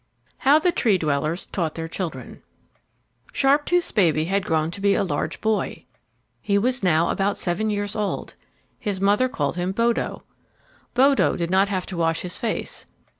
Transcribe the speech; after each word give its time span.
How 0.39 0.57
the 0.57 0.71
Tree 0.71 0.97
dwellers 0.97 1.45
Taught 1.45 1.75
their 1.75 1.87
Children 1.87 2.41
Sharptooth's 3.33 3.91
baby 3.91 4.25
had 4.25 4.47
grown 4.47 4.71
to 4.71 4.81
be 4.81 4.95
a 4.95 5.03
large 5.03 5.39
boy. 5.41 5.85
He 6.41 6.57
was 6.57 6.81
now 6.81 7.09
about 7.11 7.37
seven 7.37 7.69
years 7.69 7.95
old. 7.95 8.33
His 8.79 8.99
mother 8.99 9.29
called 9.29 9.57
him 9.57 9.71
Bodo. 9.71 10.23
Bodo 10.95 11.37
did 11.37 11.51
not 11.51 11.69
have 11.69 11.85
to 11.85 11.97
wash 11.97 12.21
his 12.21 12.35
face. 12.35 12.87